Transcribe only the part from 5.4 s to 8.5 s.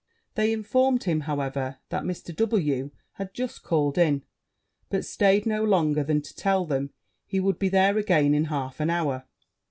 no longer than to tell them he would be there again in